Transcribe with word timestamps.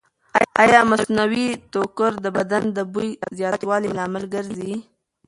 ایا 0.61 0.79
مصنوعي 0.91 1.47
ټوکر 1.71 2.11
د 2.25 2.27
بدن 2.37 2.63
د 2.75 2.77
بوی 2.93 3.09
زیاتېدو 3.37 3.89
لامل 3.97 4.23
ګرځي؟ 4.33 4.73